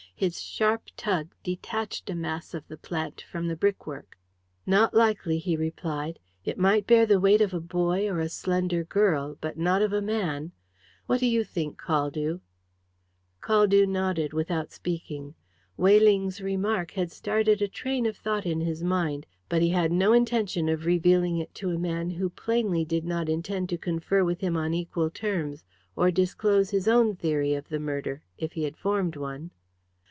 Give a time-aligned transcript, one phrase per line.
[0.15, 4.19] His sharp tug detached a mass of the plant from the brickwork.
[4.67, 6.19] "Not likely," he replied.
[6.45, 9.93] "It might bear the weight of a boy or a slender girl, but not of
[9.93, 10.51] a man.
[11.07, 12.41] What do you think, Caldew?"
[13.41, 15.33] Caldew nodded without speaking.
[15.75, 20.13] Weyling's remark had started a train of thought in his mind, but he had no
[20.13, 24.41] intention of revealing it to a man who plainly did not intend to confer with
[24.41, 25.63] him on equal terms,
[25.95, 29.49] or disclose his own theory of the murder if he had formed one.